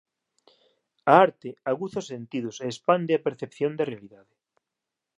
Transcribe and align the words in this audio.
A 1.11 1.13
arte 1.25 1.49
aguza 1.71 2.01
os 2.01 2.09
sentidos 2.13 2.55
e 2.59 2.65
expande 2.73 3.11
a 3.13 3.23
percepción 3.27 3.71
da 3.75 3.87
realidade 3.91 4.35